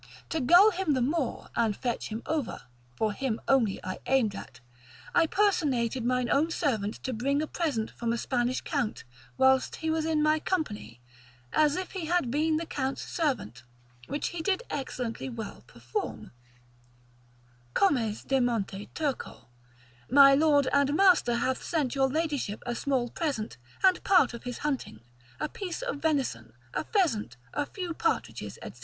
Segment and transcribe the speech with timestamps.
[0.29, 2.63] To gull him the more, and fetch him over
[2.95, 4.59] (for him only I aimed at)
[5.13, 9.03] I personated mine own servant to bring in a present from a Spanish count,
[9.37, 11.01] whilst he was in my company,
[11.53, 13.61] as if he had been the count's servant,
[14.07, 16.31] which he did excellently well perform:
[17.75, 19.49] Comes de monte Turco,
[20.09, 24.57] my lord and master hath sent your ladyship a small present, and part of his
[24.65, 25.01] hunting,
[25.39, 28.71] a piece of venison, a pheasant, a few partridges, &c.